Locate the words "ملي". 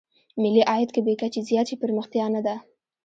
0.41-0.61